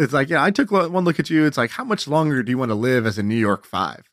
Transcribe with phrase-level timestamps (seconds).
[0.00, 1.46] it's like, yeah, I took one look at you.
[1.46, 4.08] It's like, how much longer do you want to live as a New York Five?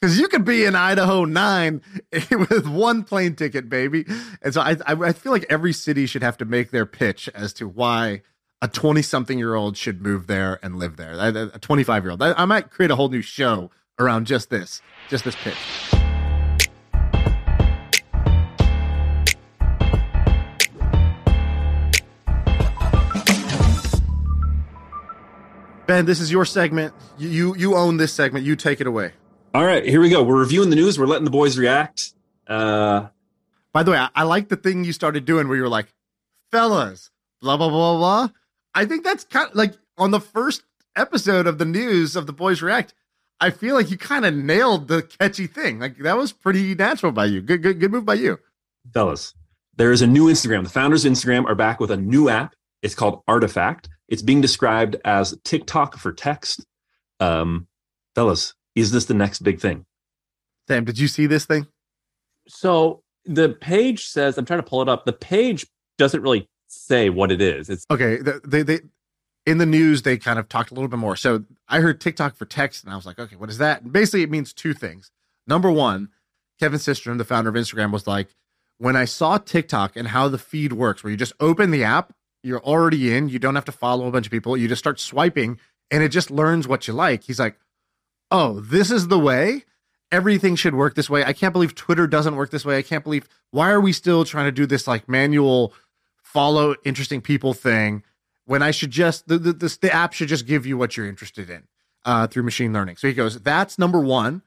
[0.00, 1.80] Because you could be in Idaho nine
[2.30, 4.04] with one plane ticket, baby.
[4.42, 7.52] And so I, I feel like every city should have to make their pitch as
[7.54, 8.22] to why
[8.60, 11.12] a 20 something year old should move there and live there.
[11.12, 12.22] A 25 year old.
[12.22, 15.56] I, I might create a whole new show around just this, just this pitch.
[25.92, 26.94] Ben, this is your segment.
[27.18, 28.46] You, you you own this segment.
[28.46, 29.12] You take it away.
[29.52, 30.22] All right, here we go.
[30.22, 30.98] We're reviewing the news.
[30.98, 32.14] We're letting the boys react.
[32.46, 33.08] Uh,
[33.74, 35.92] By the way, I, I like the thing you started doing where you were like,
[36.50, 37.10] "Fellas,
[37.42, 38.28] blah blah blah blah."
[38.74, 40.62] I think that's kind of like on the first
[40.96, 42.94] episode of the news of the boys react.
[43.38, 45.78] I feel like you kind of nailed the catchy thing.
[45.78, 47.42] Like that was pretty natural by you.
[47.42, 48.38] Good, good, good move by you,
[48.94, 49.34] fellas.
[49.76, 50.64] There is a new Instagram.
[50.64, 52.54] The founders of Instagram are back with a new app.
[52.80, 53.90] It's called Artifact.
[54.08, 56.66] It's being described as TikTok for text.
[57.20, 57.68] Um,
[58.14, 59.86] fellas, is this the next big thing?
[60.68, 61.66] Sam, did you see this thing?
[62.48, 65.04] So the page says, I'm trying to pull it up.
[65.04, 65.66] The page
[65.98, 67.70] doesn't really say what it is.
[67.70, 68.18] It's okay.
[68.44, 68.80] They, they,
[69.46, 71.16] in the news, they kind of talked a little bit more.
[71.16, 73.82] So I heard TikTok for text, and I was like, okay, what is that?
[73.82, 75.10] And basically, it means two things.
[75.46, 76.08] Number one,
[76.60, 78.28] Kevin Systrom, the founder of Instagram, was like,
[78.78, 82.12] when I saw TikTok and how the feed works, where you just open the app,
[82.42, 85.00] you're already in, you don't have to follow a bunch of people, you just start
[85.00, 85.58] swiping,
[85.90, 87.24] and it just learns what you like.
[87.24, 87.56] He's like,
[88.30, 89.64] oh, this is the way.
[90.10, 91.24] Everything should work this way.
[91.24, 92.76] I can't believe Twitter doesn't work this way.
[92.76, 95.72] I can't believe why are we still trying to do this like manual
[96.22, 98.02] follow interesting people thing
[98.44, 101.06] when I should just the the, the, the app should just give you what you're
[101.06, 101.64] interested in
[102.04, 102.96] uh, through machine learning.
[102.96, 104.42] So he goes, that's number one.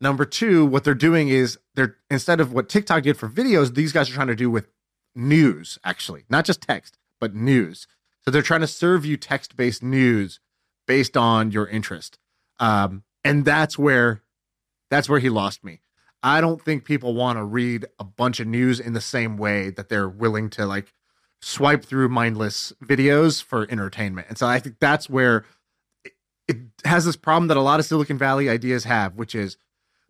[0.00, 3.92] Number two, what they're doing is they're instead of what TikTok did for videos, these
[3.92, 4.68] guys are trying to do with
[5.14, 7.86] news, actually, not just text, but news.
[8.24, 10.40] So they're trying to serve you text based news
[10.86, 12.18] based on your interest.
[12.58, 14.22] Um, and that's where
[14.90, 15.80] that's where he lost me.
[16.22, 19.70] I don't think people want to read a bunch of news in the same way
[19.70, 20.92] that they're willing to like
[21.40, 24.26] swipe through mindless videos for entertainment.
[24.28, 25.46] And so I think that's where
[26.04, 26.12] it,
[26.46, 29.56] it has this problem that a lot of Silicon Valley ideas have, which is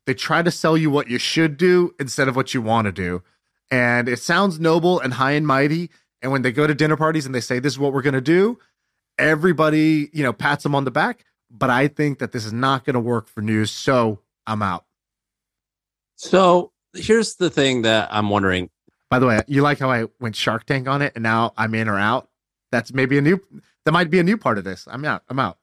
[0.07, 2.93] they try to sell you what you should do instead of what you want to
[2.93, 3.23] do.
[3.71, 5.91] And it sounds noble and high and mighty.
[6.23, 8.15] And when they go to dinner parties and they say, this is what we're going
[8.15, 8.59] to do,
[9.19, 11.25] everybody, you know, pats them on the back.
[11.51, 13.71] But I think that this is not going to work for news.
[13.71, 14.85] So I'm out.
[16.17, 18.71] So here's the thing that I'm wondering
[19.11, 21.75] by the way, you like how I went Shark Tank on it, and now I'm
[21.75, 22.29] in or out.
[22.71, 23.41] That's maybe a new.
[23.85, 24.87] That might be a new part of this.
[24.89, 25.25] I'm out.
[25.29, 25.59] I'm out.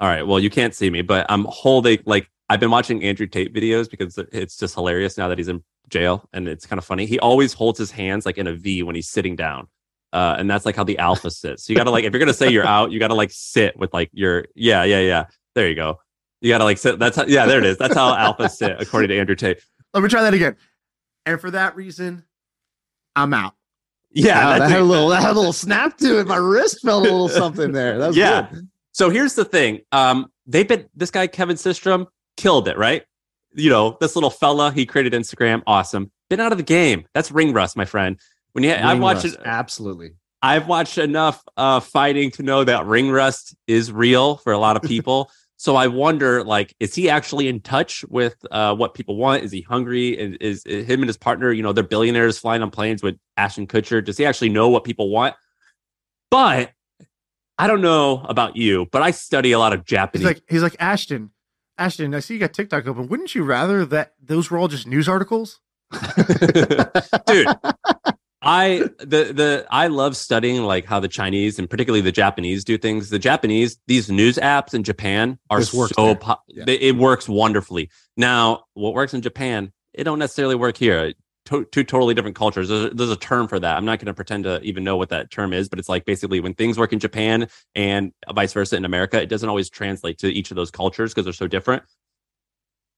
[0.00, 0.26] All right.
[0.26, 3.88] Well, you can't see me, but I'm holding like I've been watching Andrew Tate videos
[3.88, 7.06] because it's just hilarious now that he's in jail, and it's kind of funny.
[7.06, 9.68] He always holds his hands like in a V when he's sitting down.
[10.12, 11.64] Uh, and that's like how the alpha sits.
[11.64, 13.92] So you gotta like if you're gonna say you're out, you gotta like sit with
[13.92, 15.26] like your yeah, yeah, yeah.
[15.54, 16.00] There you go.
[16.40, 16.98] You gotta like sit.
[16.98, 17.78] That's how yeah, there it is.
[17.78, 19.60] That's how alpha sit according to Andrew Tate.
[19.94, 20.56] Let me try that again.
[21.26, 22.24] And for that reason,
[23.14, 23.54] I'm out.
[24.12, 26.26] Yeah, wow, that had a little that had a little snap to it.
[26.26, 27.98] My wrist felt a little something there.
[27.98, 28.48] That was yeah.
[28.50, 28.68] Good.
[28.92, 29.80] So here's the thing.
[29.92, 32.06] Um, they've been this guy Kevin Systrom
[32.36, 33.04] killed it, right?
[33.54, 36.10] You know, this little fella he created Instagram, awesome.
[36.28, 37.06] Been out of the game.
[37.14, 38.18] That's ring rust, my friend.
[38.52, 40.12] When you, I've watched it, absolutely.
[40.42, 44.76] I've watched enough uh, fighting to know that ring rust is real for a lot
[44.76, 45.30] of people.
[45.56, 49.44] So I wonder, like, is he actually in touch with uh, what people want?
[49.44, 50.18] Is he hungry?
[50.18, 53.18] Is, is, is, him and his partner, you know, they're billionaires flying on planes with
[53.36, 54.02] Ashton Kutcher.
[54.02, 55.36] Does he actually know what people want?
[56.30, 56.70] But
[57.58, 60.26] I don't know about you, but I study a lot of Japanese.
[60.26, 61.30] He's like, he's like Ashton.
[61.76, 63.08] Ashton, I see you got TikTok open.
[63.08, 65.60] Wouldn't you rather that those were all just news articles?
[67.26, 67.48] Dude,
[68.42, 72.78] I the the I love studying like how the Chinese and particularly the Japanese do
[72.78, 73.10] things.
[73.10, 76.64] The Japanese these news apps in Japan are so po- yeah.
[76.66, 77.90] it works wonderfully.
[78.16, 81.14] Now, what works in Japan, it don't necessarily work here.
[81.46, 82.68] To- two totally different cultures.
[82.68, 83.76] There's a, there's a term for that.
[83.76, 86.04] I'm not going to pretend to even know what that term is, but it's like
[86.04, 90.18] basically when things work in Japan and vice versa in America, it doesn't always translate
[90.18, 91.82] to each of those cultures because they're so different.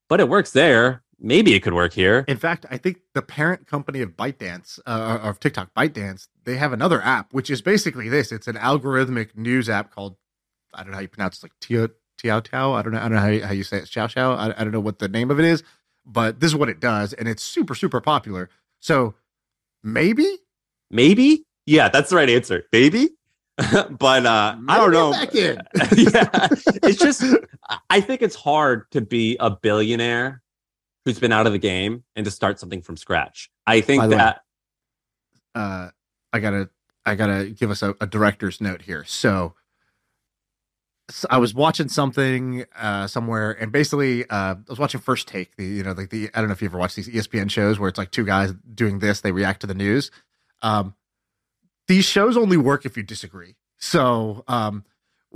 [0.09, 2.25] But it works there maybe it could work here.
[2.29, 6.73] In fact, I think the parent company of ByteDance, uh, of TikTok, ByteDance, they have
[6.73, 8.33] another app, which is basically this.
[8.33, 10.17] It's an algorithmic news app called,
[10.75, 11.89] I don't know how you pronounce it, like Tio
[12.23, 12.73] Tiao Tao.
[12.73, 12.99] I don't know.
[12.99, 13.85] I don't know how you, how you say it.
[13.85, 14.37] Xiao Xiao.
[14.37, 15.63] I, I don't know what the name of it is,
[16.05, 18.49] but this is what it does, and it's super super popular.
[18.81, 19.15] So
[19.83, 20.39] maybe,
[20.91, 22.65] maybe, yeah, that's the right answer.
[22.73, 23.11] Maybe.
[23.91, 25.11] but uh I don't know.
[25.97, 26.49] yeah,
[26.83, 27.23] it's just
[27.91, 30.43] I think it's hard to be a billionaire
[31.05, 33.51] who's been out of the game and to start something from scratch.
[33.67, 34.43] I think that
[35.55, 35.89] way, uh,
[36.33, 36.71] I gotta
[37.05, 39.05] I gotta give us a, a director's note here.
[39.05, 39.55] So
[41.29, 45.57] I was watching something uh, somewhere, and basically, uh, I was watching First Take.
[45.57, 47.79] The you know, like the I don't know if you ever watched these ESPN shows
[47.79, 50.11] where it's like two guys doing this, they react to the news.
[50.63, 50.95] Um,
[51.89, 53.57] these shows only work if you disagree.
[53.79, 54.85] So, um,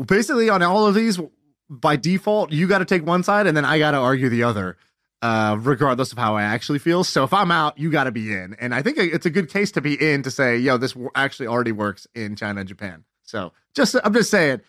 [0.07, 1.21] basically, on all of these,
[1.69, 4.45] by default, you got to take one side, and then I got to argue the
[4.45, 4.77] other,
[5.23, 7.05] uh, regardless of how I actually feel.
[7.05, 9.51] So, if I'm out, you got to be in, and I think it's a good
[9.51, 13.05] case to be in to say, yo, this actually already works in China and Japan.
[13.23, 14.61] So, just I'm just saying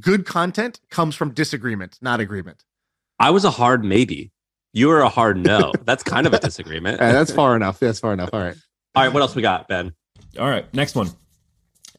[0.00, 2.64] good content comes from disagreement, not agreement.
[3.18, 4.32] I was a hard maybe.
[4.72, 5.72] You were a hard no.
[5.84, 7.00] That's kind of a disagreement.
[7.00, 7.78] right, that's far enough.
[7.78, 8.30] That's far enough.
[8.32, 8.56] All right.
[8.96, 9.12] All right.
[9.12, 9.94] What else we got, Ben?
[10.38, 10.72] All right.
[10.74, 11.10] Next one.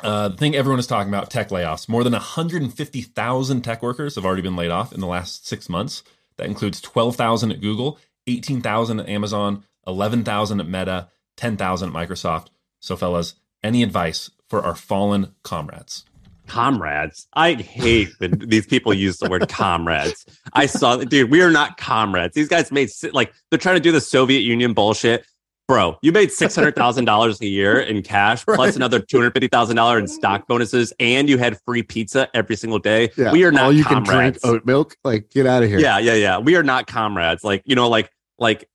[0.04, 1.88] Uh, the thing everyone is talking about tech layoffs.
[1.88, 6.04] More than 150,000 tech workers have already been laid off in the last six months.
[6.38, 12.48] That includes 12,000 at Google, 18,000 at Amazon, 11,000 at Meta, 10,000 at Microsoft.
[12.80, 16.06] So, fellas, any advice for our fallen comrades?
[16.48, 17.28] comrades.
[17.34, 20.26] I hate when these people use the word comrades.
[20.54, 22.36] I saw, dude, we are not comrades.
[22.36, 25.26] These guys made like they're trying to do the Soviet Union bullshit.
[25.68, 28.56] Bro, you made six hundred thousand dollars a year in cash, right.
[28.56, 32.30] plus another two hundred fifty thousand dollars in stock bonuses, and you had free pizza
[32.36, 33.10] every single day.
[33.18, 33.32] Yeah.
[33.32, 33.66] We are not.
[33.66, 34.08] All you comrades.
[34.08, 34.96] can drink oat milk.
[35.04, 35.80] Like, get out of here.
[35.80, 36.38] Yeah, yeah, yeah.
[36.38, 37.44] We are not comrades.
[37.44, 38.70] Like, you know, like, like,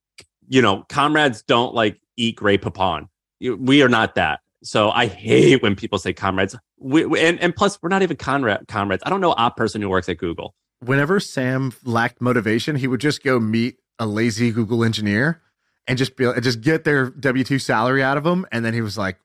[0.49, 3.07] you know, comrades don't like eat Grey Poupon.
[3.39, 4.41] We are not that.
[4.63, 6.55] So I hate when people say comrades.
[6.77, 9.01] We, we, and, and plus, we're not even comrade, comrades.
[9.05, 10.55] I don't know a person who works at Google.
[10.81, 15.41] Whenever Sam lacked motivation, he would just go meet a lazy Google engineer
[15.87, 18.81] and just be just get their W two salary out of them, and then he
[18.81, 19.17] was like,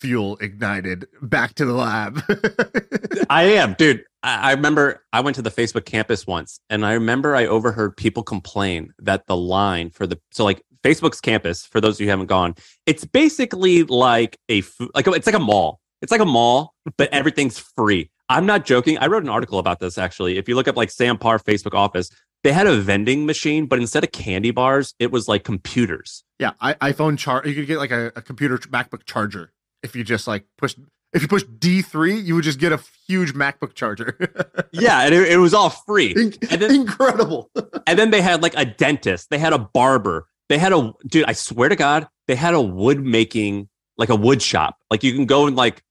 [0.00, 2.20] fuel ignited back to the lab.
[3.30, 4.04] I am, dude.
[4.22, 7.96] I, I remember I went to the Facebook campus once, and I remember I overheard
[7.96, 12.06] people complain that the line for the so like Facebook's campus, for those of you
[12.06, 12.54] who haven't gone,
[12.86, 14.62] it's basically like a
[14.94, 15.80] like it's like a mall.
[16.02, 18.10] It's like a mall, but everything's free.
[18.28, 18.98] I'm not joking.
[18.98, 20.36] I wrote an article about this actually.
[20.36, 22.10] If you look up like Sam Parr Facebook office,
[22.44, 26.24] they had a vending machine, but instead of candy bars, it was like computers.
[26.38, 27.42] Yeah, I, iPhone char.
[27.44, 29.52] You could get like a, a computer MacBook charger
[29.82, 30.76] if you just like push.
[31.14, 34.16] If you push D three, you would just get a huge MacBook charger.
[34.72, 36.12] yeah, and it, it, was all free.
[36.12, 37.50] In- and then, incredible.
[37.86, 39.30] and then they had like a dentist.
[39.30, 40.28] They had a barber.
[40.50, 41.24] They had a dude.
[41.26, 44.76] I swear to God, they had a wood making like a wood shop.
[44.90, 45.82] Like you can go and like.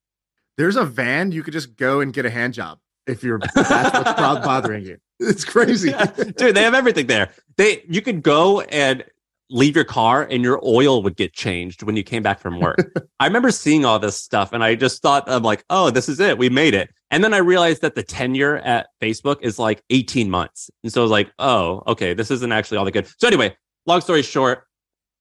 [0.58, 2.78] There's a van you could just go and get a hand job
[3.08, 4.98] if you're that's what's bothering you.
[5.20, 6.06] It's crazy, yeah.
[6.38, 6.56] dude.
[6.56, 7.30] They have everything there.
[7.56, 9.06] They you could go and
[9.50, 12.78] leave your car and your oil would get changed when you came back from work.
[13.20, 16.20] I remember seeing all this stuff and I just thought I'm like, oh, this is
[16.20, 16.38] it.
[16.38, 16.90] We made it.
[17.12, 20.72] And then I realized that the tenure at Facebook is like 18 months.
[20.84, 23.08] And so I was like, oh, okay, this isn't actually all that good.
[23.20, 23.56] So anyway,
[23.86, 24.66] long story short,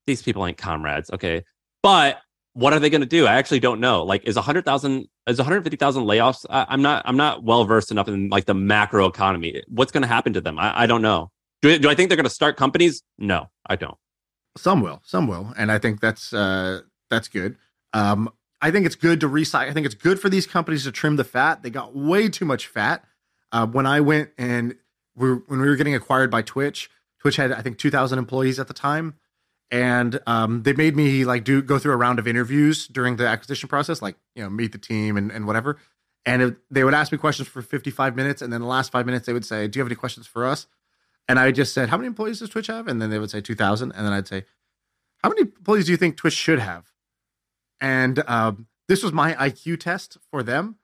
[0.06, 1.10] these people ain't comrades.
[1.10, 1.44] Okay.
[1.82, 2.18] But
[2.54, 3.26] what are they going to do?
[3.26, 4.04] I actually don't know.
[4.04, 6.44] Like, is a hundred thousand, is 150,000 layoffs?
[6.50, 9.62] I, am not, I'm not well versed enough in like the macro economy.
[9.68, 10.58] What's going to happen to them?
[10.58, 11.30] I, I don't know.
[11.62, 13.02] Do, do I think they're going to start companies?
[13.18, 13.96] No, I don't.
[14.56, 15.52] Some will, some will.
[15.56, 17.56] And I think that's, uh, that's good.
[17.94, 19.68] Um, I think it's good to recycle.
[19.68, 21.62] I think it's good for these companies to trim the fat.
[21.62, 23.04] They got way too much fat.
[23.50, 24.76] Uh, when I went and
[25.14, 26.90] we were, when we were getting acquired by Twitch,
[27.20, 29.14] Twitch had I think 2,000 employees at the time,
[29.72, 33.26] and um, they made me like do go through a round of interviews during the
[33.26, 35.78] acquisition process, like you know meet the team and, and whatever.
[36.24, 39.06] And it, they would ask me questions for 55 minutes, and then the last five
[39.06, 40.66] minutes they would say, "Do you have any questions for us?"
[41.26, 43.40] And I just said, "How many employees does Twitch have?" And then they would say
[43.40, 44.44] 2,000, and then I'd say,
[45.24, 46.92] "How many employees do you think Twitch should have?"
[47.80, 50.76] And um, this was my IQ test for them,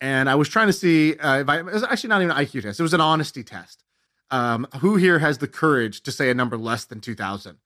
[0.00, 2.44] and I was trying to see uh, if I it was actually not even an
[2.44, 3.84] IQ test; it was an honesty test
[4.32, 7.58] um, who here has the courage to say a number less than 2000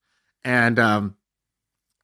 [0.46, 1.16] and um,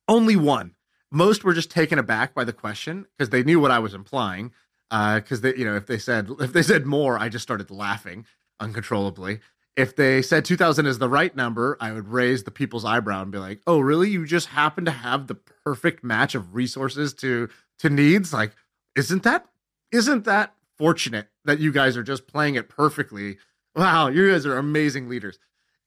[0.08, 0.74] only one.
[1.12, 4.50] Most were just taken aback by the question because they knew what i was implying
[4.90, 7.70] because uh, they you know if they said if they said more i just started
[7.70, 8.26] laughing
[8.60, 9.40] uncontrollably.
[9.74, 13.30] If they said 2000 is the right number i would raise the people's eyebrow and
[13.30, 14.10] be like oh really?
[14.10, 18.32] You just happen to have the perfect match of resources to to needs?
[18.32, 18.52] Like
[18.96, 19.46] isn't that
[19.92, 23.36] isn't that fortunate that you guys are just playing it perfectly?
[23.76, 25.38] Wow, you guys are amazing leaders.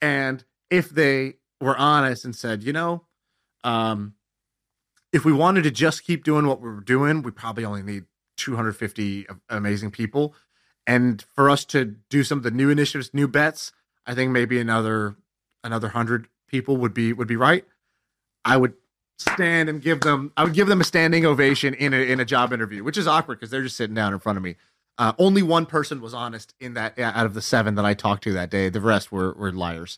[0.02, 3.04] And if they were honest and said, you know,
[3.64, 4.16] um,
[5.12, 8.04] if we wanted to just keep doing what we are doing, we probably only need
[8.38, 10.36] 250 amazing people.
[10.88, 13.72] And for us to do some of the new initiatives, new bets,
[14.06, 15.16] I think maybe another
[15.64, 17.66] another hundred people would be would be right.
[18.44, 18.74] I would
[19.18, 22.26] stand and give them I would give them a standing ovation in a in a
[22.26, 24.58] job interview, which is awkward because they're just sitting down in front of me.
[24.98, 28.24] Uh, only one person was honest in that out of the seven that I talked
[28.26, 28.70] to that day.
[28.70, 29.98] The rest were were liars.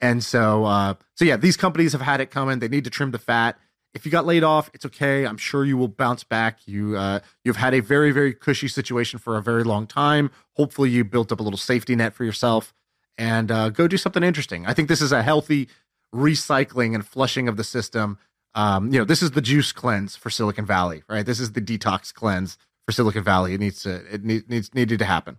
[0.00, 2.58] And so, uh, so yeah, these companies have had it coming.
[2.58, 3.58] They need to trim the fat.
[3.94, 5.26] if you got laid off, it's okay.
[5.26, 6.60] I'm sure you will bounce back.
[6.66, 10.30] You uh, you've had a very very cushy situation for a very long time.
[10.54, 12.72] Hopefully, you built up a little safety net for yourself,
[13.16, 14.66] and uh, go do something interesting.
[14.66, 15.68] I think this is a healthy
[16.14, 18.18] recycling and flushing of the system.
[18.54, 21.24] Um, you know, this is the juice cleanse for Silicon Valley, right?
[21.24, 23.54] This is the detox cleanse for Silicon Valley.
[23.54, 25.38] It needs to it need, needs needed to happen.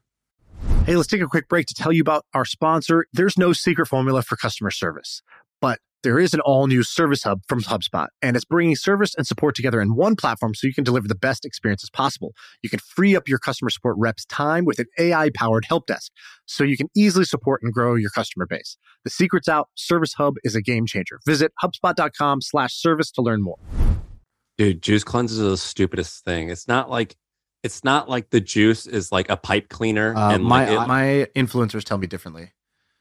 [0.85, 3.05] Hey, let's take a quick break to tell you about our sponsor.
[3.13, 5.21] There's no secret formula for customer service,
[5.61, 9.27] but there is an all new service hub from HubSpot, and it's bringing service and
[9.27, 12.33] support together in one platform so you can deliver the best experiences possible.
[12.61, 16.11] You can free up your customer support reps' time with an AI powered help desk
[16.45, 18.77] so you can easily support and grow your customer base.
[19.03, 19.67] The secret's out.
[19.75, 21.19] Service Hub is a game changer.
[21.25, 23.57] Visit HubSpot.com slash service to learn more.
[24.57, 26.49] Dude, juice cleanses are the stupidest thing.
[26.49, 27.15] It's not like
[27.63, 30.15] it's not like the juice is like a pipe cleaner.
[30.15, 32.51] Uh, and my like it- my influencers tell me differently.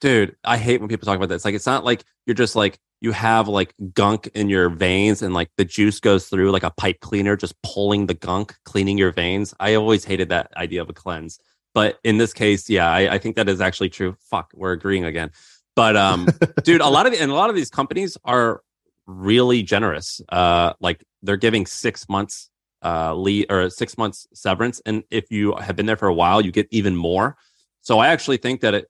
[0.01, 1.45] dude i hate when people talk about this.
[1.45, 5.33] Like it's not like you're just like you have like gunk in your veins and
[5.33, 9.13] like the juice goes through like a pipe cleaner just pulling the gunk cleaning your
[9.13, 9.55] veins.
[9.61, 11.39] I always hated that idea of a cleanse.
[11.75, 14.17] But in this case yeah i, I think that is actually true.
[14.31, 15.31] Fuck we're agreeing again.
[15.77, 16.29] But um
[16.65, 18.63] dude a lot of and a lot of these companies are
[19.07, 20.21] really generous.
[20.29, 22.51] Uh like they're giving six months
[22.83, 26.41] uh lead or six months severance and if you have been there for a while
[26.41, 27.37] you get even more
[27.81, 28.89] so i actually think that it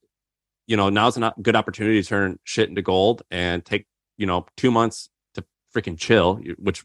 [0.68, 3.86] you know, now's a good opportunity to turn shit into gold and take,
[4.18, 5.42] you know, two months to
[5.74, 6.84] freaking chill, which,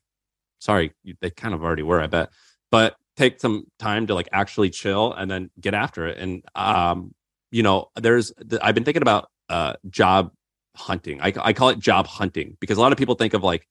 [0.60, 2.30] sorry, they kind of already were, I bet,
[2.72, 6.18] but take some time to like actually chill and then get after it.
[6.18, 7.14] And, um,
[7.52, 8.32] you know, there's,
[8.62, 10.32] I've been thinking about uh, job
[10.78, 11.20] hunting.
[11.22, 13.68] I, I call it job hunting because a lot of people think of like,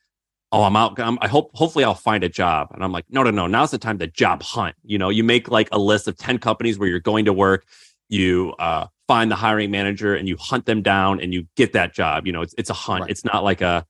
[0.53, 1.01] oh, I'm out.
[1.01, 2.69] I'm, I hope, hopefully I'll find a job.
[2.73, 3.47] And I'm like, no, no, no.
[3.47, 4.77] Now's the time to job hunt.
[4.85, 7.65] You know, you make like a list of 10 companies where you're going to work
[8.13, 11.95] you uh, find the hiring manager and you hunt them down and you get that
[11.95, 12.27] job.
[12.27, 13.03] You know, it's it's a hunt.
[13.03, 13.11] Right.
[13.11, 13.87] It's not like a,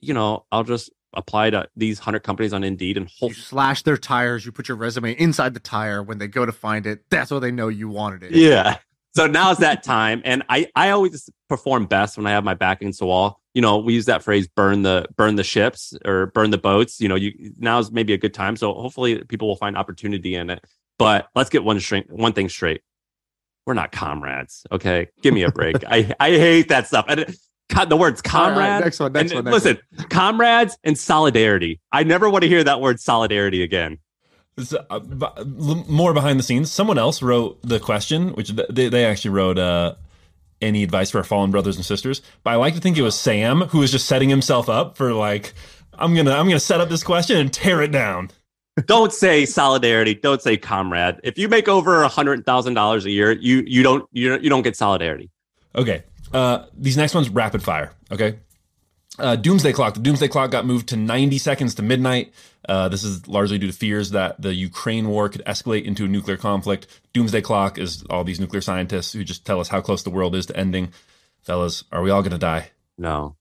[0.00, 3.30] you know, I'll just apply to these hundred companies on Indeed and hope.
[3.30, 4.44] You slash their tires.
[4.44, 6.02] You put your resume inside the tire.
[6.02, 8.32] When they go to find it, that's how they know you wanted it.
[8.32, 8.78] Yeah.
[9.14, 12.80] So now's that time, and I I always perform best when I have my back
[12.80, 13.41] against the wall.
[13.54, 17.00] You know, we use that phrase "burn the burn the ships" or "burn the boats."
[17.00, 18.56] You know, you now's maybe a good time.
[18.56, 20.64] So hopefully, people will find opportunity in it.
[20.98, 22.82] But let's get one straight, one thing straight.
[23.66, 25.08] We're not comrades, okay?
[25.20, 25.76] Give me a break.
[25.86, 27.04] I I hate that stuff.
[27.08, 27.26] And
[27.68, 28.84] co- the words All right, comrade.
[28.84, 29.12] next one.
[29.12, 29.52] Next and one.
[29.52, 31.80] Next listen, comrades and solidarity.
[31.92, 33.98] I never want to hear that word solidarity again.
[34.58, 36.70] So, uh, b- l- more behind the scenes.
[36.70, 39.94] Someone else wrote the question, which th- they, they actually wrote uh,
[40.62, 42.22] any advice for our fallen brothers and sisters.
[42.44, 45.12] But I like to think it was Sam who was just setting himself up for
[45.12, 45.52] like,
[45.94, 48.30] I'm gonna I'm gonna set up this question and tear it down.
[48.86, 50.14] don't say solidarity.
[50.14, 51.20] Don't say comrade.
[51.24, 54.42] If you make over a hundred thousand dollars a year, you you don't you don't-
[54.42, 55.30] you don't get solidarity.
[55.74, 56.02] Okay.
[56.32, 57.92] Uh, these next ones rapid fire.
[58.10, 58.38] Okay.
[59.18, 59.94] Uh, Doomsday Clock.
[59.94, 62.32] The Doomsday Clock got moved to 90 seconds to midnight.
[62.68, 66.08] Uh, this is largely due to fears that the Ukraine war could escalate into a
[66.08, 66.86] nuclear conflict.
[67.12, 70.34] Doomsday Clock is all these nuclear scientists who just tell us how close the world
[70.34, 70.92] is to ending.
[71.42, 72.70] Fellas, are we all going to die?
[72.96, 73.36] No.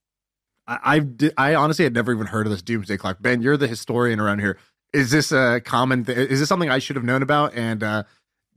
[0.67, 1.01] I
[1.37, 3.17] I, I honestly had never even heard of this doomsday clock.
[3.21, 4.57] Ben, you're the historian around here.
[4.93, 6.03] Is this a common?
[6.05, 7.53] Th- is this something I should have known about?
[7.53, 8.03] And uh,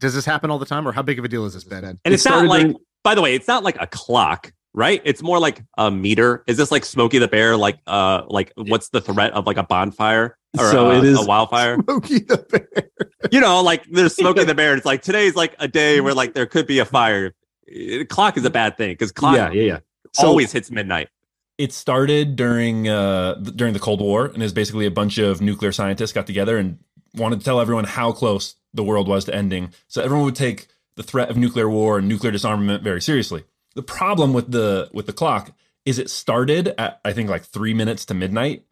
[0.01, 1.85] does this happen all the time, or how big of a deal is this, Ben?
[1.85, 2.63] And It it's not like.
[2.63, 5.01] during- by the way, it's not like a clock, right?
[5.05, 6.45] It's more like a meter.
[6.47, 7.57] Is this like Smokey the Bear?
[7.57, 11.19] Like uh, like what's the threat of like a bonfire or So a, it is-
[11.23, 11.77] a wildfire?
[11.83, 12.91] Smokey the Bear.
[13.33, 14.77] you know, like there's Smokey the Bear.
[14.77, 17.35] It's like today's like a day where like there could be a fire.
[17.69, 19.79] Uh, Clock is a bad thing because clock yeah, yeah, yeah.
[20.13, 21.09] So always hits midnight.
[21.57, 25.41] It started during uh, during the Cold War, and it was basically a bunch of
[25.41, 26.79] nuclear scientists got together and
[27.15, 29.73] wanted to tell everyone how close the world was to ending.
[29.87, 30.67] So everyone would take
[30.97, 33.45] the threat of nuclear war and nuclear disarmament very seriously.
[33.75, 35.53] The problem with the with the clock
[35.85, 38.65] is it started at I think like three minutes to midnight,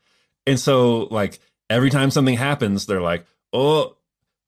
[0.47, 3.97] and so like every time something happens, they're like, "Oh,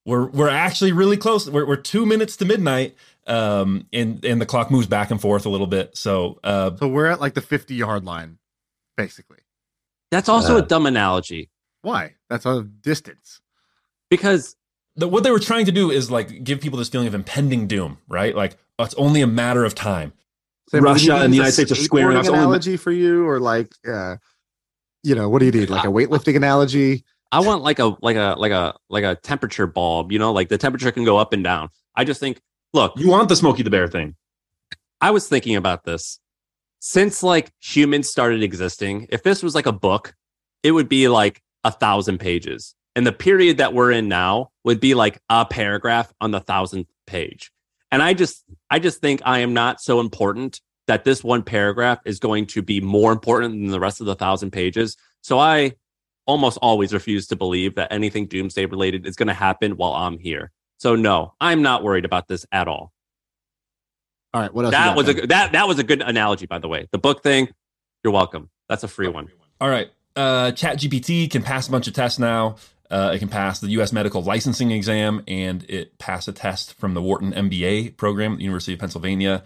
[0.07, 1.49] we're we're actually really close.
[1.49, 2.95] We're we're two minutes to midnight."
[3.27, 5.97] Um, and and the clock moves back and forth a little bit.
[5.97, 8.39] So uh, So we're at like the 50 yard line,
[8.97, 9.39] basically.
[10.11, 11.51] That's also Uh, a dumb analogy
[11.83, 12.15] Why?
[12.29, 13.41] That's a distance.
[14.11, 14.57] because
[14.97, 17.67] the, what they were trying to do is like give people this feeling of impending
[17.67, 18.37] doom, right?
[18.37, 20.13] Like oh, it's only a matter of time.
[20.69, 22.27] Sam, Russia and the United States are squaring skateboarding off.
[22.29, 24.17] Only- analogy for you, or like, uh,
[25.03, 25.71] you know, what do you need?
[25.71, 27.05] Like a weightlifting analogy?
[27.31, 30.49] I want like a like a like a like a temperature bulb, you know, like
[30.49, 31.69] the temperature can go up and down.
[31.95, 32.41] I just think,
[32.73, 34.15] look, You want the Smokey the Bear thing.
[35.01, 36.21] I was thinking about this.
[36.81, 40.15] Since like humans started existing, if this was like a book,
[40.63, 42.75] it would be like a thousand pages.
[42.97, 46.89] And the period that we're in now would be like a paragraph on the thousandth
[47.07, 47.51] page.
[47.95, 52.01] And I just I just think I am not so important that this one paragraph
[52.05, 54.97] is going to be more important than the rest of the thousand pages.
[55.21, 55.75] So I
[56.27, 60.19] almost always refuse to believe that anything doomsday related is going to happen while I'm
[60.19, 60.51] here.
[60.79, 62.93] So no, I'm not worried about this at all.
[64.33, 64.73] All right, what else?
[64.73, 66.89] That was a that that was a good analogy, by the way.
[66.91, 67.49] The book thing,
[68.03, 68.51] you're welcome.
[68.69, 69.29] That's a free one.
[69.61, 72.57] All right, uh, Chat GPT can pass a bunch of tests now.
[72.95, 73.93] Uh, it can pass the U.S.
[73.93, 78.45] medical licensing exam, and it passed a test from the Wharton MBA program at the
[78.45, 79.43] University of Pennsylvania.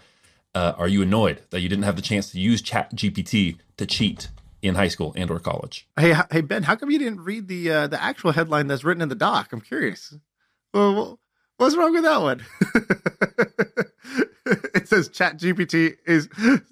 [0.53, 3.87] Uh, are you annoyed that you didn't have the chance to use Chat GPT to
[3.87, 4.27] cheat
[4.61, 5.87] in high school and or college?
[5.99, 9.01] Hey, hey Ben, how come you didn't read the uh, the actual headline that's written
[9.01, 9.49] in the doc?
[9.51, 10.13] I'm curious.
[10.71, 11.19] Well,
[11.57, 12.45] what's wrong with that one?
[14.75, 16.27] it says Chat GPT is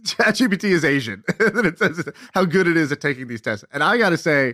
[0.05, 3.41] Chat GPT is Asian, and then it says how good it is at taking these
[3.41, 3.65] tests.
[3.72, 4.53] And I got to say,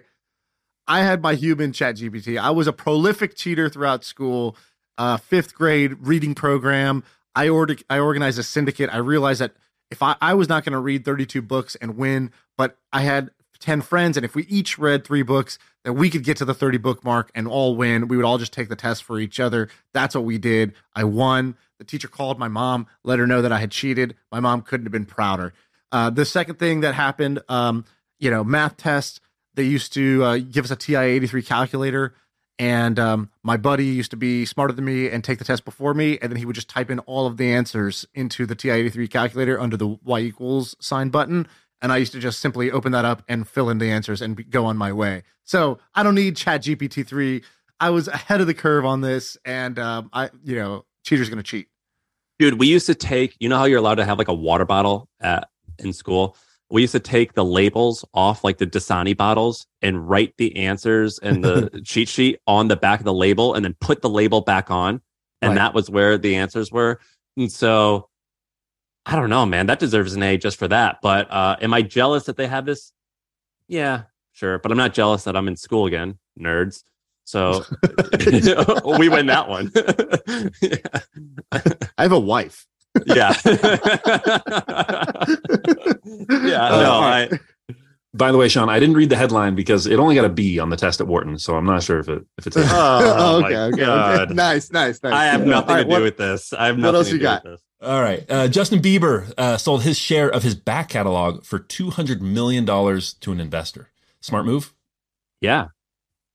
[0.88, 2.40] I had my human Chat GPT.
[2.40, 4.56] I was a prolific cheater throughout school.
[4.98, 7.04] Uh, fifth grade reading program.
[7.36, 7.84] I ordered.
[7.90, 8.90] I organized a syndicate.
[8.92, 9.54] I realized that
[9.90, 13.32] if I, I was not going to read 32 books and win, but I had
[13.60, 16.54] 10 friends, and if we each read three books, that we could get to the
[16.54, 18.08] 30 book mark and all win.
[18.08, 19.70] We would all just take the test for each other.
[19.94, 20.74] That's what we did.
[20.96, 21.56] I won.
[21.80, 24.16] The teacher called my mom, let her know that I had cheated.
[24.32, 25.54] My mom couldn't have been prouder.
[25.92, 27.86] Uh, the second thing that happened, um,
[28.20, 29.20] you know, math tests,
[29.56, 32.14] they used to uh, give us a TI 83 calculator.
[32.60, 35.94] And um, my buddy used to be smarter than me and take the test before
[35.94, 36.20] me.
[36.22, 39.08] And then he would just type in all of the answers into the TI 83
[39.08, 41.48] calculator under the Y equals sign button.
[41.82, 44.50] And I used to just simply open that up and fill in the answers and
[44.50, 45.24] go on my way.
[45.44, 47.44] So I don't need Chat GPT 3.
[47.80, 49.36] I was ahead of the curve on this.
[49.44, 51.68] And um, I, you know, cheater's going to cheat.
[52.40, 54.66] Dude, we used to take, you know how you're allowed to have like a water
[54.66, 56.38] bottle at, in school?
[56.74, 61.20] We used to take the labels off like the Dasani bottles and write the answers
[61.20, 64.42] and the cheat sheet on the back of the label and then put the label
[64.42, 65.00] back on.
[65.44, 65.56] And right.
[65.56, 67.00] that was where the answers were.
[67.38, 68.10] And so
[69.06, 69.68] I don't know, man.
[69.68, 70.98] That deserves an A just for that.
[71.04, 72.92] But uh, am I jealous that they have this?
[73.68, 74.58] Yeah, sure.
[74.58, 76.84] But I'm not jealous that I'm in school again, nerds.
[77.24, 77.66] So
[78.98, 79.72] we win that one.
[80.60, 81.02] yeah.
[82.00, 82.66] I have a wife.
[83.06, 83.34] Yeah.
[86.30, 86.70] yeah.
[86.70, 87.30] No, I.
[88.16, 90.60] By the way, Shaan, I didn't read the headline because it only got a B
[90.60, 92.56] on the test at Wharton, so I'm not sure if it if it's.
[92.56, 95.14] A- oh, okay, okay, okay, Nice, nice, nice.
[95.14, 96.54] I have nothing right, to do what, with this.
[96.54, 97.44] I have nothing what else you got?
[97.84, 98.24] All right.
[98.30, 103.32] Uh, Justin Bieber uh, sold his share of his back catalog for $200 million to
[103.32, 103.90] an investor.
[104.22, 104.74] Smart move?
[105.42, 105.68] Yeah,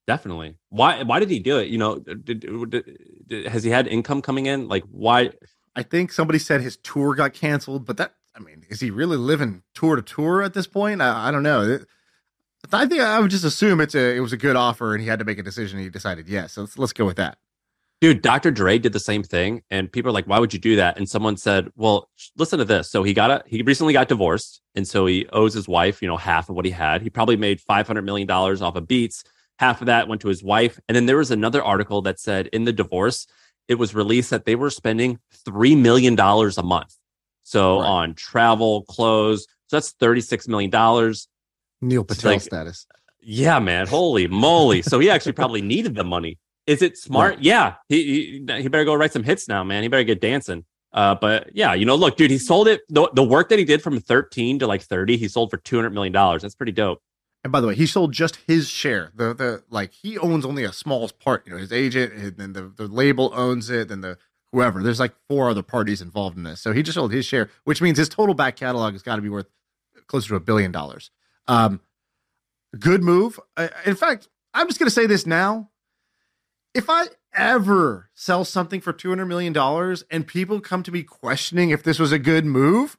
[0.06, 0.56] definitely.
[0.68, 1.68] Why Why did he do it?
[1.68, 2.70] You know, did, did,
[3.26, 4.68] did, has he had income coming in?
[4.68, 5.30] Like, why?
[5.78, 9.16] I think somebody said his tour got canceled, but that, I mean, is he really
[9.16, 11.00] living tour to tour at this point?
[11.00, 11.78] I, I don't know.
[12.72, 15.08] I think I would just assume it's a it was a good offer and he
[15.08, 15.78] had to make a decision.
[15.78, 16.54] he decided yes.
[16.54, 17.38] So let's let's go with that.
[18.00, 18.50] Dude, Dr.
[18.50, 21.08] Dre did the same thing, and people are like, "Why would you do that?" And
[21.08, 24.86] someone said, "Well, listen to this." So he got a he recently got divorced, and
[24.86, 27.02] so he owes his wife, you know, half of what he had.
[27.02, 29.22] He probably made five hundred million dollars off of Beats.
[29.60, 32.48] Half of that went to his wife, and then there was another article that said
[32.48, 33.28] in the divorce,
[33.68, 36.96] it was released that they were spending three million dollars a month.
[37.42, 37.86] So right.
[37.86, 41.28] on travel, clothes, so that's thirty six million dollars.
[41.80, 42.86] Neil Patel like, status.
[43.20, 43.86] Yeah, man.
[43.86, 44.82] Holy moly!
[44.82, 46.38] So he actually probably needed the money.
[46.68, 47.36] Is it smart?
[47.36, 47.42] Right.
[47.42, 47.74] Yeah.
[47.88, 48.04] He,
[48.46, 49.82] he, he better go write some hits now, man.
[49.82, 50.66] He better get dancing.
[50.92, 52.82] Uh, but yeah, you know, look, dude, he sold it.
[52.90, 55.90] The, the work that he did from 13 to like 30, he sold for 200
[55.90, 56.42] million dollars.
[56.42, 57.00] That's pretty dope.
[57.44, 59.12] And by the way, he sold just his share.
[59.14, 61.46] The the like he owns only a small part.
[61.46, 64.18] You know, his agent, and then the, the label owns it, and the
[64.52, 64.82] whoever.
[64.82, 66.60] There's like four other parties involved in this.
[66.60, 69.22] So he just sold his share, which means his total back catalog has got to
[69.22, 69.46] be worth
[70.06, 71.10] closer to a billion dollars.
[71.46, 71.80] Um,
[72.78, 73.38] good move.
[73.84, 75.70] in fact, I'm just going to say this now
[76.74, 79.56] if I ever sell something for $200 million
[80.10, 82.96] and people come to me questioning if this was a good move,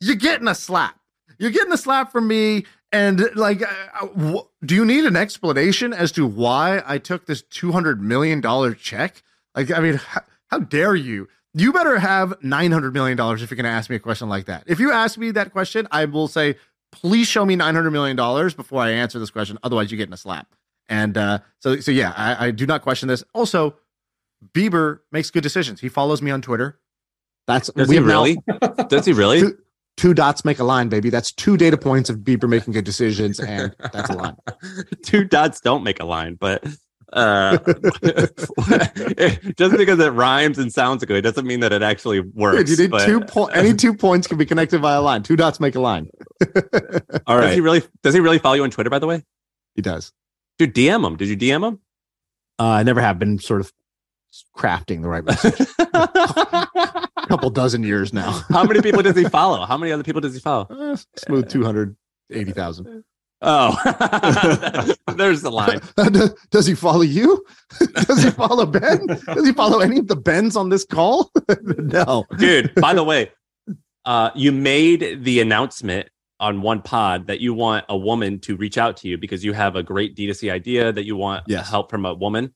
[0.00, 0.98] you're getting a slap.
[1.38, 2.64] You're getting a slap from me.
[2.92, 7.42] And like, uh, uh do you need an explanation as to why I took this
[7.42, 8.42] $200 million
[8.76, 9.22] check?
[9.54, 11.28] Like, I mean, how, how dare you?
[11.52, 14.64] You better have $900 million if you're going to ask me a question like that.
[14.66, 16.56] If you ask me that question, I will say,
[16.90, 18.16] please show me $900 million
[18.56, 19.58] before I answer this question.
[19.62, 20.48] Otherwise, you're getting a slap.
[20.88, 23.24] And uh, so, so yeah, I, I do not question this.
[23.32, 23.76] Also,
[24.52, 25.80] Bieber makes good decisions.
[25.80, 26.78] He follows me on Twitter.
[27.46, 28.38] That's does he really?
[28.88, 29.42] does he really?
[29.96, 31.10] Two, two, dots make a line, baby.
[31.10, 34.36] That's two data points of Bieber making good decisions, and that's a line.
[35.04, 36.64] two dots don't make a line, but
[37.14, 37.56] uh,
[39.56, 42.68] just because it rhymes and sounds good doesn't mean that it actually works.
[42.70, 43.06] you need but...
[43.06, 45.22] two po- any two points can be connected by a line.
[45.22, 46.08] Two dots make a line.
[47.26, 47.46] All right.
[47.46, 47.82] Does he really?
[48.02, 48.90] Does he really follow you on Twitter?
[48.90, 49.22] By the way,
[49.76, 50.12] he does.
[50.58, 51.16] Dude, DM him.
[51.16, 51.78] Did you DM him?
[52.58, 53.72] Uh, I never have been sort of
[54.56, 55.66] crafting the right message.
[55.78, 58.42] A couple dozen years now.
[58.50, 59.64] How many people does he follow?
[59.64, 60.66] How many other people does he follow?
[60.68, 63.04] Uh, smooth 280,000.
[63.46, 63.76] Oh,
[65.16, 65.80] there's the line.
[66.50, 67.44] Does he follow you?
[68.06, 69.06] Does he follow Ben?
[69.06, 71.30] Does he follow any of the Bens on this call?
[71.62, 72.74] no, dude.
[72.76, 73.30] By the way,
[74.06, 76.08] uh, you made the announcement
[76.40, 79.52] on one pod that you want a woman to reach out to you because you
[79.52, 81.68] have a great D2C idea that you want yes.
[81.68, 82.52] help from a woman.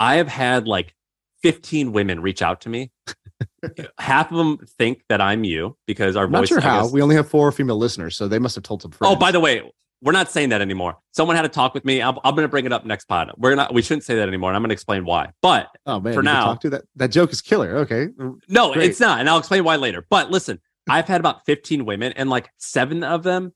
[0.00, 0.94] I have had like
[1.42, 2.90] 15 women reach out to me.
[3.98, 6.40] Half of them think that I'm you because our I'm voice.
[6.40, 6.82] Not sure how.
[6.82, 9.16] Guess, we only have four female listeners, so they must have told some oh, friends.
[9.16, 9.62] Oh, by the way,
[10.02, 10.96] we're not saying that anymore.
[11.12, 12.02] Someone had a talk with me.
[12.02, 13.32] I'm, I'm going to bring it up next pod.
[13.36, 13.74] We're not.
[13.74, 14.50] We shouldn't say that anymore.
[14.50, 15.30] And I'm going to explain why.
[15.42, 16.84] But oh man, for now, talk to that.
[16.96, 17.78] That joke is killer.
[17.78, 18.08] Okay.
[18.48, 18.90] No, Great.
[18.90, 20.06] it's not, and I'll explain why later.
[20.08, 23.52] But listen, I've had about 15 women, and like seven of them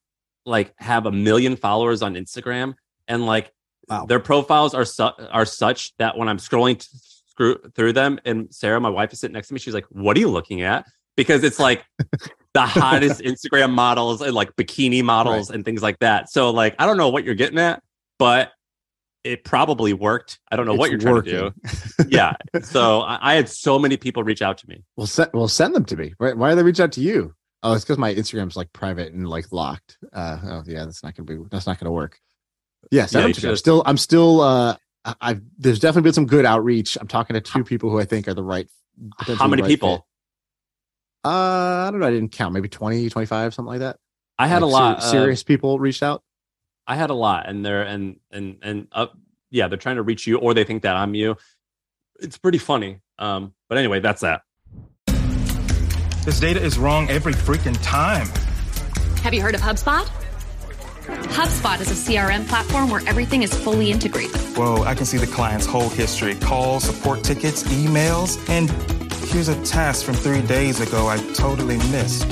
[0.47, 2.75] like have a million followers on Instagram,
[3.07, 3.53] and like
[3.91, 4.07] wow.
[4.07, 8.53] their profiles are su- are such that when I'm scrolling t- screw through them, and
[8.55, 10.87] Sarah, my wife, is sitting next to me, she's like, "What are you looking at?"
[11.17, 11.85] Because it's like
[12.55, 15.57] the hottest Instagram models and like bikini models right.
[15.57, 16.31] and things like that.
[16.31, 17.83] So like I don't know what you're getting at,
[18.19, 18.53] but
[19.25, 20.39] it probably worked.
[20.51, 21.33] I don't know it's what you're working.
[21.33, 22.09] trying to do.
[22.09, 22.35] yeah.
[22.63, 24.83] So I, I, had so many people reach out to me.
[24.97, 26.15] Well, set, well, send them to me.
[26.17, 27.35] Why, why do they reach out to you?
[27.63, 29.99] Oh, it's because my Instagram's like private and like locked.
[30.13, 31.37] Uh, oh yeah, that's not gonna be.
[31.51, 32.19] That's not gonna work.
[32.91, 33.49] Yeah, send yeah, them to.
[33.51, 33.83] I'm still.
[33.87, 34.41] I'm still.
[34.41, 34.77] Uh,
[35.21, 35.43] I've.
[35.59, 36.99] There's definitely been some good outreach.
[37.01, 38.69] I'm talking to two people who I think are the right.
[39.19, 39.97] How many right people?
[39.97, 40.05] Fit.
[41.25, 42.07] Uh, I don't know.
[42.07, 42.55] I didn't count.
[42.55, 43.97] Maybe 20, 25, something like that.
[44.39, 45.03] I had like a lot.
[45.03, 46.23] Ser- serious uh, people reached out.
[46.87, 49.07] I had a lot, and they're and and and uh,
[49.51, 51.37] yeah, they're trying to reach you, or they think that I'm you.
[52.19, 53.01] It's pretty funny.
[53.19, 54.43] Um, but anyway, that's that.
[56.25, 58.27] This data is wrong every freaking time.
[59.23, 60.09] Have you heard of HubSpot?
[61.03, 64.37] HubSpot is a CRM platform where everything is fully integrated.
[64.57, 68.71] Whoa, I can see the client's whole history calls, support tickets, emails, and
[69.31, 72.27] Here's a task from three days ago I totally missed.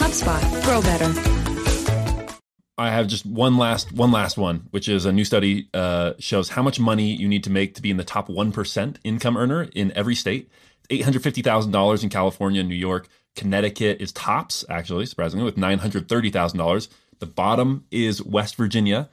[0.00, 0.64] HubSpot.
[0.64, 2.34] Grow better.
[2.76, 6.48] I have just one last one last one, which is a new study uh, shows
[6.48, 9.36] how much money you need to make to be in the top one percent income
[9.36, 10.50] earner in every state.
[10.90, 13.06] Eight hundred fifty thousand dollars in California and New York.
[13.36, 16.88] Connecticut is tops, actually, surprisingly, with nine hundred thirty thousand dollars.
[17.18, 19.08] The bottom is West Virginia,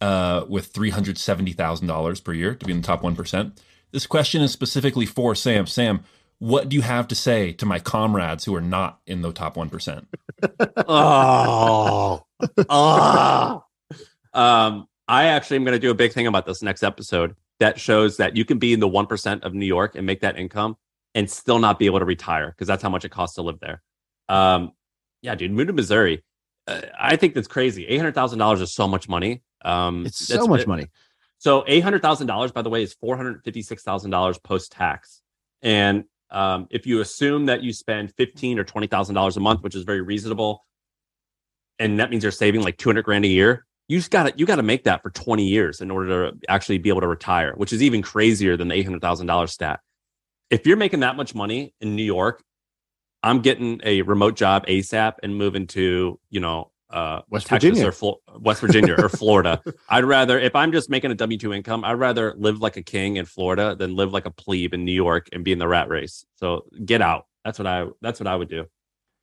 [0.00, 3.16] uh, with three hundred seventy thousand dollars per year to be in the top one
[3.16, 3.60] percent.
[3.92, 5.66] This question is specifically for Sam.
[5.66, 6.04] Sam,
[6.38, 9.56] what do you have to say to my comrades who are not in the top
[9.56, 10.06] 1%?
[10.88, 12.22] oh,
[12.68, 13.64] oh.
[14.34, 17.80] Um, I actually am going to do a big thing about this next episode that
[17.80, 20.76] shows that you can be in the 1% of New York and make that income
[21.14, 23.60] and still not be able to retire because that's how much it costs to live
[23.60, 23.82] there.
[24.28, 24.72] Um,
[25.22, 26.22] yeah, dude, move to Missouri.
[26.66, 27.86] Uh, I think that's crazy.
[27.86, 29.42] $800,000 is so much money.
[29.64, 30.86] Um, it's so much money.
[31.38, 35.22] So $800,000, by the way, is $456,000 post tax.
[35.62, 39.62] And um, if you assume that you spend fifteen or twenty thousand dollars a month,
[39.62, 40.64] which is very reasonable,
[41.78, 44.34] and that means you're saving like two hundred grand a year, you just got to
[44.36, 47.06] you got to make that for twenty years in order to actually be able to
[47.06, 49.80] retire, which is even crazier than the eight hundred thousand dollars stat.
[50.50, 52.42] If you're making that much money in New York,
[53.26, 57.88] I'm getting a remote job ASAP and moving to you know uh, West Texas Virginia.
[57.88, 59.60] or Flo- West Virginia or Florida.
[59.88, 62.82] I'd rather, if I'm just making a W two income, I'd rather live like a
[62.82, 65.66] king in Florida than live like a plebe in New York and be in the
[65.66, 66.24] rat race.
[66.36, 67.26] So get out.
[67.44, 67.86] That's what I.
[68.00, 68.66] That's what I would do.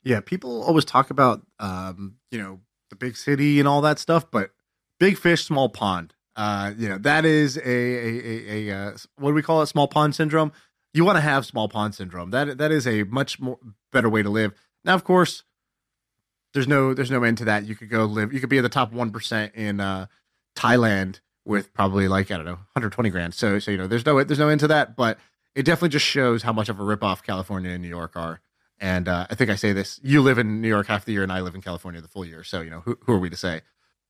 [0.04, 4.30] Yeah, people always talk about, um, you know, the big city and all that stuff,
[4.30, 4.52] but
[5.00, 6.14] big fish, small pond.
[6.36, 9.68] Uh, you know, that is a a, a, a uh, what do we call it?
[9.68, 10.52] Small pond syndrome.
[10.94, 12.32] You want to have small pond syndrome.
[12.32, 13.60] That that is a much more
[13.94, 14.54] better way to live.
[14.84, 15.44] Now, of course,
[16.54, 17.66] there's no there's no end to that.
[17.66, 18.34] You could go live.
[18.34, 20.08] You could be at the top one percent in uh,
[20.56, 23.34] Thailand with probably like I don't know 120 grand.
[23.34, 24.96] So so you know there's no there's no end to that.
[24.96, 25.18] But
[25.56, 28.42] it definitely just shows how much of a ripoff California and New York are.
[28.80, 31.24] And uh, I think I say this: you live in New York half the year,
[31.24, 32.44] and I live in California the full year.
[32.44, 33.62] So you know who who are we to say?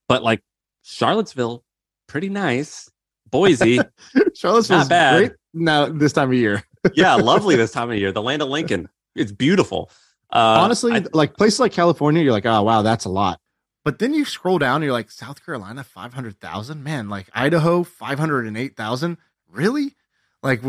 [0.07, 0.41] But like
[0.81, 1.63] Charlottesville,
[2.07, 2.89] pretty nice.
[3.29, 3.79] Boise,
[4.35, 5.17] Charlottesville's not bad.
[5.17, 6.63] Great now this time of year.
[6.93, 8.11] yeah, lovely this time of year.
[8.11, 8.89] The land of Lincoln.
[9.15, 9.89] It's beautiful.
[10.31, 13.39] Uh, Honestly, I, like places like California, you're like, oh wow, that's a lot.
[13.83, 17.09] But then you scroll down, and you're like, South Carolina, five hundred thousand, man.
[17.09, 19.17] Like Idaho, five hundred and eight thousand.
[19.49, 19.95] Really?
[20.41, 20.61] Like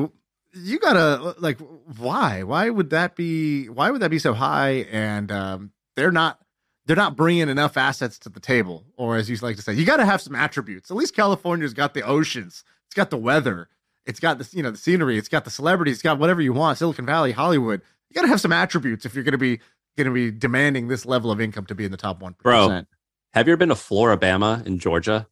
[0.55, 1.59] you gotta like
[1.97, 2.43] why?
[2.43, 3.69] Why would that be?
[3.69, 4.87] Why would that be so high?
[4.91, 6.41] And um, they're not
[6.87, 9.85] they're not bringing enough assets to the table, or as you like to say, you
[9.85, 10.91] got to have some attributes.
[10.91, 13.69] At least California's got the oceans, it's got the weather,
[14.07, 16.53] it's got the you know the scenery, it's got the celebrities, it's got whatever you
[16.53, 16.79] want.
[16.79, 17.81] Silicon Valley, Hollywood
[18.15, 19.61] you got to have some attributes if you're going to be
[19.97, 22.85] going to be demanding this level of income to be in the top one Bro,
[23.33, 25.27] have you ever been to Florabama in Georgia?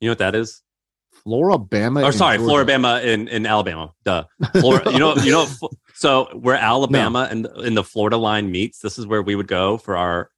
[0.00, 0.62] You know what that is?
[1.24, 2.04] Florabama.
[2.04, 3.92] Or sorry, Florabama in, in Alabama.
[4.04, 4.24] Duh.
[4.60, 5.46] Flora, you know, you know.
[5.94, 7.30] So where Alabama no.
[7.30, 10.30] and in the Florida line meets, this is where we would go for our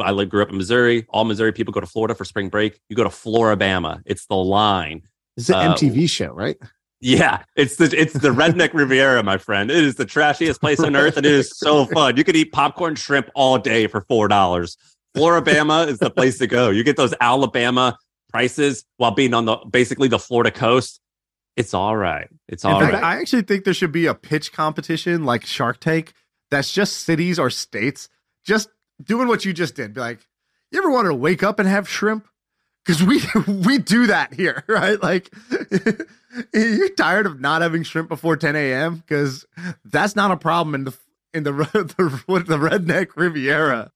[0.00, 1.06] I live, grew up in Missouri.
[1.10, 2.80] All Missouri people go to Florida for spring break.
[2.88, 4.02] You go to Florabama.
[4.06, 5.02] It's the line.
[5.36, 6.56] It's an uh, MTV show, right?
[7.04, 9.70] Yeah, it's the it's the Redneck Riviera, my friend.
[9.70, 12.16] It is the trashiest place on earth, and it is so fun.
[12.16, 14.78] You could eat popcorn shrimp all day for four dollars.
[15.14, 16.70] Floribama is the place to go.
[16.70, 17.98] You get those Alabama
[18.30, 20.98] prices while being on the basically the Florida coast.
[21.56, 22.28] It's all right.
[22.48, 22.94] It's all right.
[22.94, 26.14] I actually think there should be a pitch competition like Shark Tank.
[26.50, 28.08] That's just cities or states
[28.46, 28.70] just
[29.02, 29.92] doing what you just did.
[29.92, 30.26] Be like,
[30.70, 32.26] you ever want to wake up and have shrimp?
[32.84, 33.22] Because we
[33.66, 35.02] we do that here, right?
[35.02, 35.32] Like
[36.52, 38.96] you're tired of not having shrimp before 10 a.m.
[38.96, 39.46] because
[39.84, 40.94] that's not a problem in the
[41.32, 43.90] in the the, the redneck Riviera.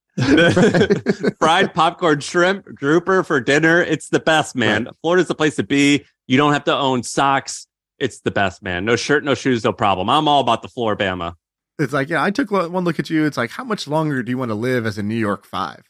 [1.38, 3.80] Fried popcorn shrimp grouper for dinner.
[3.80, 4.84] It's the best, man.
[4.84, 4.94] Right.
[5.00, 6.04] Florida's the place to be.
[6.26, 7.68] You don't have to own socks.
[8.00, 8.84] It's the best, man.
[8.84, 10.10] No shirt, no shoes, no problem.
[10.10, 11.34] I'm all about the Floribama.
[11.78, 13.24] It's like, yeah, I took one look at you.
[13.26, 15.84] It's like, how much longer do you want to live as a New York Five?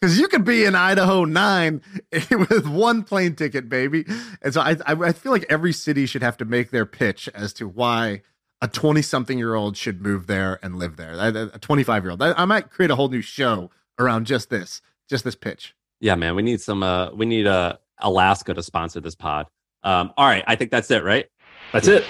[0.00, 1.82] Because you could be in Idaho nine
[2.30, 4.04] with one plane ticket, baby.
[4.42, 7.52] And so I, I feel like every city should have to make their pitch as
[7.54, 8.22] to why
[8.62, 11.12] a 20 something year old should move there and live there.
[11.12, 12.22] A 25 year old.
[12.22, 15.74] I, might create a whole new show around just this, just this pitch.
[16.00, 16.34] Yeah, man.
[16.34, 19.46] We need some, uh, we need uh, Alaska to sponsor this pod.
[19.82, 20.44] Um, all right.
[20.46, 21.26] I think that's it, right?
[21.72, 22.04] That's it.